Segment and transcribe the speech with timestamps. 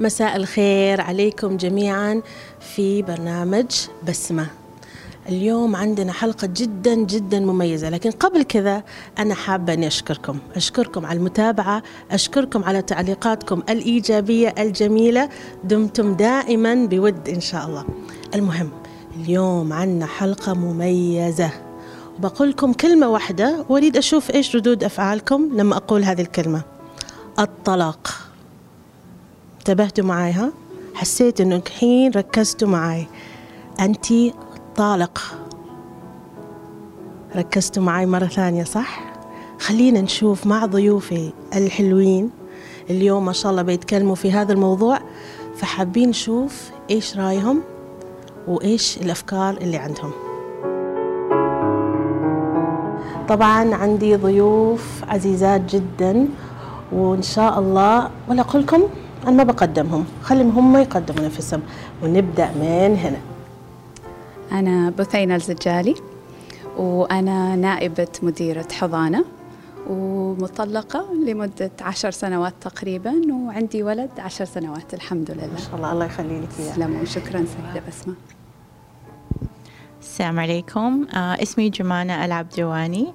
[0.00, 2.22] مساء الخير عليكم جميعا
[2.60, 3.66] في برنامج
[4.08, 4.46] بسمة.
[5.28, 8.82] اليوم عندنا حلقة جدا جدا مميزة لكن قبل كذا
[9.18, 10.38] أنا حابة أني أشكركم.
[10.56, 15.28] أشكركم على المتابعة أشكركم على تعليقاتكم الإيجابية الجميلة.
[15.64, 17.84] دمتم دائما بود إن شاء الله.
[18.34, 18.70] المهم
[19.20, 21.50] اليوم عندنا حلقة مميزة.
[22.18, 26.62] بقول لكم كلمة واحدة وأريد أشوف إيش ردود أفعالكم لما أقول هذه الكلمة.
[27.38, 28.29] الطلاق.
[29.60, 30.52] انتبهتوا معي ها؟
[30.94, 33.06] حسيت انه الحين ركزتوا معي
[33.80, 34.06] أنت
[34.76, 35.18] طالق.
[37.36, 39.00] ركزتوا معي مرة ثانية صح؟
[39.58, 42.30] خلينا نشوف مع ضيوفي الحلوين.
[42.90, 44.98] اليوم ما شاء الله بيتكلموا في هذا الموضوع
[45.56, 47.62] فحابين نشوف إيش رأيهم
[48.48, 50.12] وإيش الأفكار اللي عندهم.
[53.28, 56.28] طبعا عندي ضيوف عزيزات جدا
[56.92, 58.82] وإن شاء الله ولا أقول لكم
[59.22, 60.06] أنا ما بقدمهم.
[60.22, 61.62] خليهم هم يقدموا نفسهم
[62.02, 63.20] ونبدأ من هنا.
[64.52, 65.94] أنا بثينة الزجالي
[66.76, 69.24] وأنا نائبة مديرة حضانة
[69.90, 75.46] ومطلقة لمدة عشر سنوات تقريبا وعندي ولد عشر سنوات الحمد لله.
[75.46, 78.14] ما شاء الله الله يخلي لك اياه تسلموا وشكرا سيدة بسمة
[80.00, 81.06] السلام عليكم.
[81.14, 83.12] آه اسمي جمانة العبدواني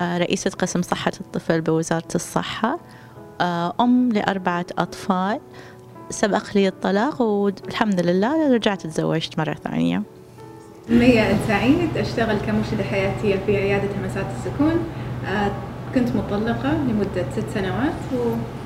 [0.00, 2.72] آه رئيسة قسم صحة الطفل بوزارة الصحة.
[2.72, 2.78] آه
[3.80, 5.40] أم لأربعة أطفال
[6.10, 10.02] سبق لي الطلاق والحمد لله رجعت تزوجت مرة ثانية.
[10.88, 14.78] مية السعيد أشتغل كمرشدة حياتية في عيادة همسات السكون.
[15.26, 15.50] آه،
[15.94, 17.92] كنت مطلقة لمدة ست سنوات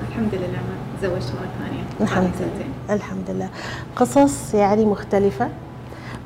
[0.00, 1.84] والحمد لله ما تزوجت مرة ثانية.
[2.00, 2.30] الحمد.
[2.40, 2.94] لله.
[2.94, 3.48] الحمد لله.
[3.96, 5.48] قصص يعني مختلفة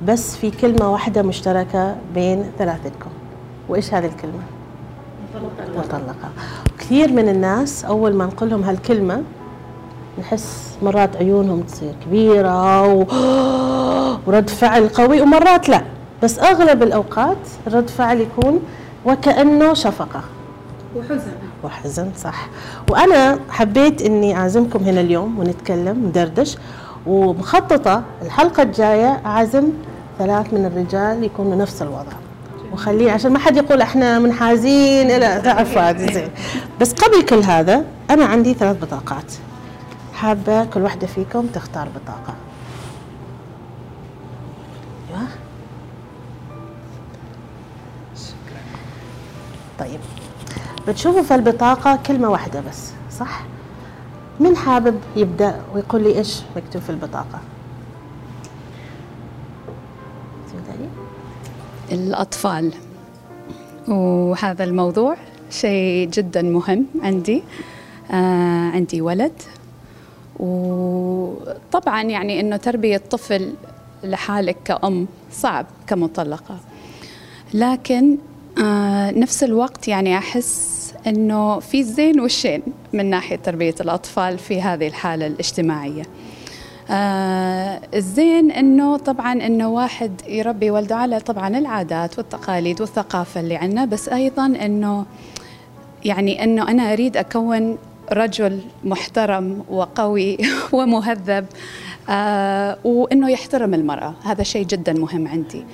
[0.06, 3.10] بس في كلمة واحدة مشتركة بين ثلاثتكم.
[3.68, 4.42] وإيش هذه الكلمة؟
[5.76, 6.30] مطلقة.
[6.92, 9.22] كثير من الناس أول ما نقول لهم هالكلمة
[10.18, 13.04] نحس مرات عيونهم تصير كبيرة و...
[14.26, 15.82] ورد فعل قوي ومرات لا.
[16.22, 18.62] بس أغلب الأوقات رد فعل يكون
[19.04, 20.20] وكأنه شفقة.
[20.96, 21.32] وحزن.
[21.64, 22.48] وحزن صح.
[22.90, 26.56] وأنا حبيت أني أعزمكم هنا اليوم ونتكلم ندردش
[27.06, 29.68] ومخططة الحلقة الجاية أعزم
[30.18, 32.21] ثلاث من الرجال يكونوا نفس الوضع.
[32.72, 36.28] وخليه عشان ما حد يقول إحنا منحازين إلى تعرف هذا زين.
[36.80, 39.32] بس قبل كل هذا أنا عندي ثلاث بطاقات.
[40.14, 42.34] حابة كل واحدة فيكم تختار بطاقة.
[45.10, 45.28] أيوه.
[49.78, 50.00] طيب.
[50.88, 53.42] بتشوفوا في البطاقة كلمة واحدة بس صح؟
[54.40, 57.40] من حابب يبدأ ويقول لي إيش مكتوب في البطاقة؟
[61.92, 62.72] الأطفال.
[63.88, 65.16] وهذا الموضوع
[65.50, 67.42] شيء جدا مهم عندي.
[68.10, 69.32] آه عندي ولد.
[70.38, 73.52] وطبعا يعني إنه تربية طفل
[74.04, 76.58] لحالك كأم صعب كمطلقة.
[77.54, 78.18] لكن
[78.64, 80.72] آه نفس الوقت يعني أحس
[81.06, 86.02] إنه في الزين والشين من ناحية تربية الأطفال في هذه الحالة الاجتماعية.
[86.90, 93.84] آه الزين إنه طبعا إنه واحد يربي ولده على طبعا العادات والتقاليد والثقافة اللي عندنا
[93.84, 95.06] بس أيضا إنه
[96.04, 97.78] يعني إنه أنا أريد أكون
[98.12, 100.38] رجل محترم وقوي
[100.72, 101.46] ومهذب
[102.10, 104.14] آه وإنه يحترم المرأة.
[104.24, 105.64] هذا شيء جدا مهم عندي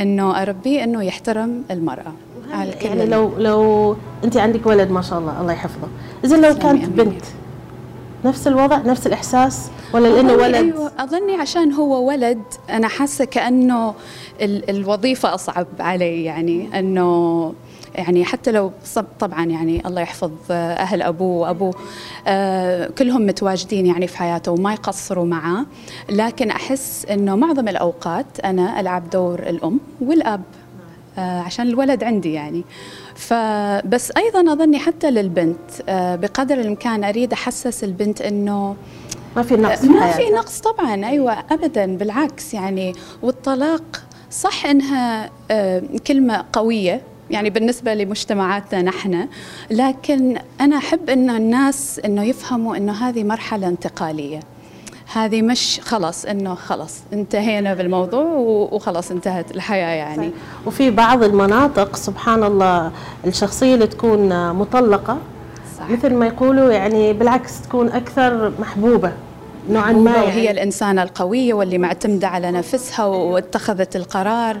[0.00, 2.12] إنه اربيه إنه يحترم المرأة.
[2.52, 5.88] على يعني لو لو أنت عندك ولد ما شاء الله الله يحفظه.
[6.24, 6.84] اذا لو كانت.
[6.88, 7.24] بنت
[8.26, 13.94] نفس الوضع نفس الإحساس ولا أظني ولد؟ أيوة أظني عشان هو ولد أنا حاسة كأنه
[14.40, 17.52] ال الوظيفة أصعب علي يعني أنه
[17.94, 21.74] يعني حتى لو صب- طبعا يعني الله يحفظ آه، أهل أبوه وأبوه
[22.26, 25.66] آه كلهم متواجدين يعني في حياته وما يقصروا معاه
[26.10, 30.40] لكن أحس أنه معظم الأوقات أنا ألعب دور الأم والأب.
[30.40, 30.55] آه،
[31.18, 32.64] عشان الولد عندي يعني.
[33.14, 35.56] فبس أيضا أظني حتى للبنت
[35.88, 38.76] آه، بقدر الإمكان أريد أحسس البنت إنه
[39.36, 40.30] ما في نقص ما في.
[40.30, 42.92] نقص طبعا أيوه ابدا بالعكس يعني.
[43.22, 49.28] والطلاق صح إنها آه، كلمة قوية يعني بالنسبة لمجتمعاتنا نحن
[49.70, 54.40] لكن أنا أحب إن الناس إنه يفهموا إنه هذه مرحلة انتقالية.
[55.16, 60.30] هذه مش خلاص إنه خلاص انتهينا بالموضوع و- وخلاص انتهت الحياة يعني.
[60.66, 62.90] وفي بعض المناطق سبحان الله
[63.26, 65.18] الشخصية اللي تكون مطلقة
[65.78, 65.90] صح.
[65.90, 69.12] مثل ما يقولوا يعني بالعكس تكون أكثر محبوبة
[69.70, 70.26] نوعا ما يعني.
[70.32, 74.58] هي الإنسانة القوية واللي معتمدة على نفسها واتخذت القرار.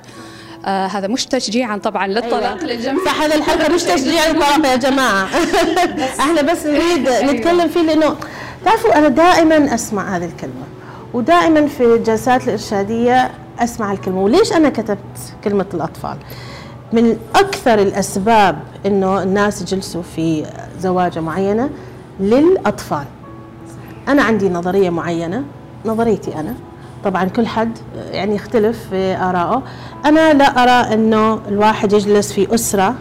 [0.66, 2.64] آه هذا مش تشجيعا طبعا للطلاق أيوة.
[2.64, 3.04] للجميع.
[3.04, 5.28] صح هذا الحلقة مش تشجيع الطلاق يا جماعة.
[6.20, 7.32] إحنا بس نريد أيوة.
[7.32, 8.16] نتكلم فيه لأنه
[8.66, 10.64] تعرفوا أنا دائما أسمع هذه الكلمة
[11.14, 14.22] ودائما في الجلسات الإرشادية أسمع الكلمة.
[14.22, 16.16] وليش أنا كتبت كلمة الأطفال؟
[16.92, 20.46] من أكثر الأسباب إنه الناس يجلسوا في
[20.80, 21.70] زواجة معينة
[22.20, 23.04] للأطفال.
[24.08, 25.44] أنا عندي نظرية معينة
[25.84, 26.54] نظريتي أنا.
[27.04, 27.78] طبعا كل حد
[28.10, 29.62] يعني يختلف في آرائه.
[30.04, 32.94] أنا لا أرى إنه الواحد يجلس في أسرة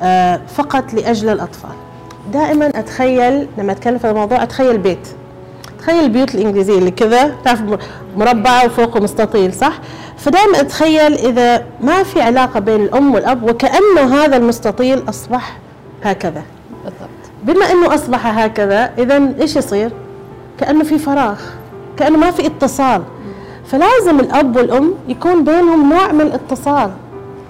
[0.00, 1.87] آه، فقط لأجل الأطفال.
[2.32, 5.08] دائما أتخيل لما أتكلم في الموضوع أتخيل بيت.
[5.78, 7.60] تخيل البيوت الإنجليزية اللي كذا تعرف
[8.16, 9.72] مربعة وفوقه مستطيل صح؟
[10.18, 15.58] فدائما أتخيل إذا ما في علاقة بين الأم والأب وكانه هذا المستطيل أصبح
[16.02, 16.42] هكذا.
[16.84, 17.08] بالضبط.
[17.42, 19.90] بما إنه أصبح هكذا اذا إيش يصير؟
[20.60, 21.40] كأنه في فراغ
[21.96, 23.02] كأنه ما في اتصال.
[23.66, 26.90] فلازم الأب والأم يكون بينهم نوع من الاتصال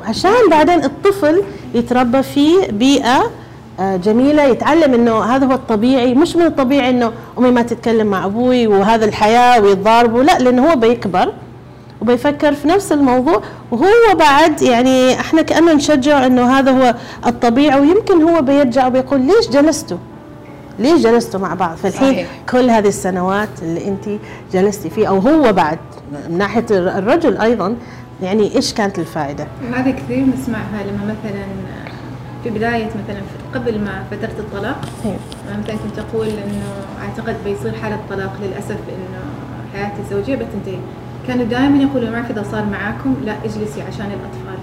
[0.04, 1.42] عشان بعدين الطفل
[1.74, 3.30] يتربى في بيئة
[3.80, 8.66] جميلة يتعلم إنه هذا هو الطبيعي مش من الطبيعي إنه أمي ما تتكلم مع أبوي
[8.66, 11.32] وهذا الحياة ويتضاربوا لا لأنه هو بيكبر
[12.00, 16.94] وبيفكر في نفس الموضوع وهو بعد يعني إحنا كأنه نشجع إنه هذا هو
[17.26, 19.98] الطبيعي ويمكن هو بيرجع وبيقول ليش جلستوا؟
[20.78, 22.28] ليش جلستوا مع بعض؟ فالحين صحيح.
[22.50, 24.20] كل هذه السنوات اللي أنت
[24.52, 25.78] جلستي فيه أو هو بعد
[26.28, 27.76] من ناحية الرجل أيضا
[28.22, 31.44] يعني إيش كانت الفائدة؟ هذه كثير نسمعها لما مثلا
[32.44, 33.20] في بداية مثلا
[33.54, 34.80] قبل ما فترة الطلاق.
[35.62, 36.62] مثلا كنت أقول إنه
[37.02, 39.20] أعتقد بيصير حالة طلاق للأسف إنه
[39.74, 40.78] حياتي الزوجية بتنتهي
[41.28, 44.58] كانوا دائما يقولوا ما أعرف إذا صار معاكم لا اجلسي عشان الأطفال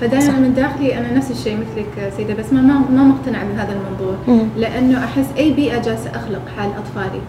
[0.00, 2.60] فدائما من داخلي أنا نفس الشيء مثلك سيدة بس ما
[2.90, 4.48] ما مقتنعة بهذا الموضوع مم.
[4.56, 7.20] لأنه أحس أي بيئة جالسة أخلق حال أطفالي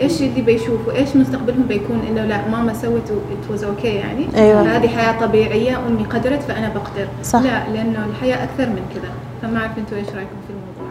[0.00, 4.26] إيش اللي بيشوفوا إيش مستقبلهم بيكون؟ إنه لا ماما سوت it was okay يعني.
[4.36, 4.76] أيوة.
[4.76, 7.08] هذه حياة طبيعية أمي قدرت فأنا بقدر.
[7.22, 7.40] صح.
[7.40, 9.10] لا لأنه الحياة أكثر من كذا.
[9.42, 10.83] فما أعرف أنتم إيش رأيكم في الموضوع؟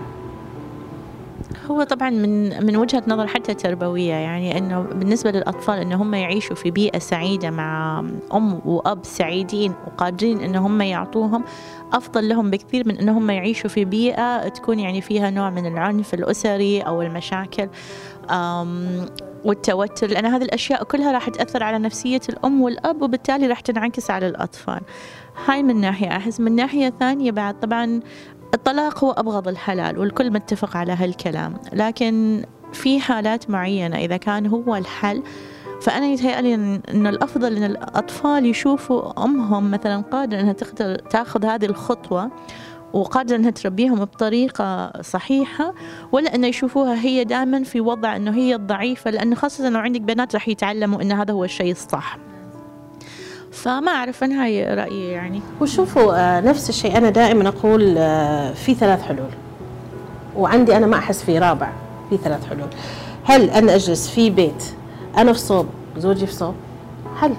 [1.72, 6.56] هو طبعا من من وجهة نظر حتى تربوية يعني إنه بالنسبة للأطفال إن هم يعيشوا
[6.56, 8.00] في بيئة سعيدة مع
[8.34, 11.44] أم وأب سعيدين وقادرين إن هم يعطوهم
[11.94, 16.14] أفضل لهم بكثير من إن هم يعيشوا في بيئة تكون يعني فيها نوع من العنف
[16.14, 17.70] الأسري أو المشاكل
[19.44, 20.08] والتوتر.
[20.08, 24.82] لأن هذه الأشياء كلها راح تأثر على نفسية الأم والأب وبالتالي راح تنعكس على الأطفال.
[25.46, 27.60] هاي من ناحية أحس من ناحية ثانية بعد.
[27.60, 28.00] طبعا
[28.54, 34.76] الطلاق هو أبغض الحلال والكل متفق على هالكلام لكن في حالات معينة إذا كان هو
[34.76, 35.24] الحل
[35.82, 42.32] فأنا يتهيألي إن الأفضل إن الأطفال يشوفوا أمهم مثلا قادرة إنها تقدر تأخذ هذه الخطوة
[42.94, 45.74] وقادرة إنها تربيهم بطريقة صحيحة
[46.12, 50.34] ولا إنه يشوفوها هي دائما في وضع إنه هي الضعيفة لأنه خاصة لو عندك بنات
[50.34, 52.18] راح يتعلموا إن هذا هو الشيء الصح.
[53.54, 55.42] فما أعرف أنا هاي رأيي يعني.
[55.62, 59.30] وشوفوا آه، نفس الشيء أنا دائما أقول آه، في ثلاث حلول.
[60.38, 61.70] وعندي أنا ما أحس في رابع
[62.10, 62.68] في ثلاث حلول.
[63.24, 64.64] هل أنا أجلس في بيت
[65.18, 65.68] أنا في صوب
[65.98, 66.56] زوجي في صوب؟
[67.16, 67.34] حل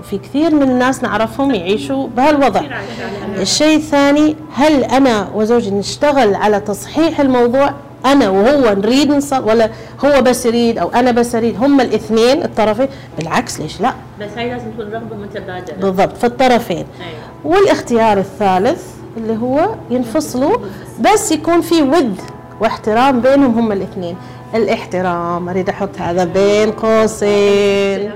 [0.00, 2.62] وفي كثير من الناس نعرفهم يعيشوا بهالوضع.
[3.40, 7.74] الشيء الثاني هل أنا وزوجي نشتغل على تصحيح الموضوع؟
[8.06, 9.70] أنا وهو نريد نصل ولا
[10.04, 12.88] هو بس يريد أو أنا بس أريد هم الاثنين الطرفين.
[13.18, 15.76] بالعكس ليش لا؟ بس هاي لازم تكون رغبة متبادلة.
[15.76, 17.56] بالضبط في الطرفين أيوة.
[17.56, 18.84] والاختيار الثالث
[19.16, 20.56] اللي هو ينفصلوا
[21.00, 22.20] بس يكون في ود
[22.60, 24.16] واحترام بينهم هم الاثنين.
[24.54, 28.10] الاحترام أريد أحط هذا بين قوسين.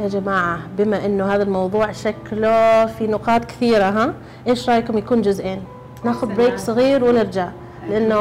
[0.00, 4.14] يا جماعة بما إنه هذا الموضوع شكله في نقاط كثيرة ها؟
[4.46, 5.62] إيش رأيكم يكون جزئين؟
[6.04, 7.48] ناخذ بريك صغير ونرجع.
[7.88, 8.16] لأنه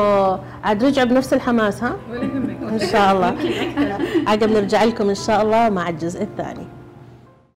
[0.63, 2.57] عاد رجع بنفس الحماس ها؟ ولا يهمك.
[2.71, 3.35] إن شاء الله.
[4.27, 6.67] عقب نرجع لكم إن شاء الله مع الجزء الثاني.